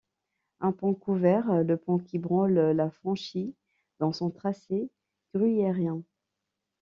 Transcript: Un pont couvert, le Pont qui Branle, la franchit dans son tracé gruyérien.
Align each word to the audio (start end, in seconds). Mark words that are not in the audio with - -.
Un 0.61 0.71
pont 0.71 0.95
couvert, 0.95 1.63
le 1.63 1.77
Pont 1.77 1.99
qui 1.99 2.17
Branle, 2.17 2.71
la 2.71 2.89
franchit 2.89 3.55
dans 3.99 4.11
son 4.13 4.31
tracé 4.31 4.89
gruyérien. 5.35 6.01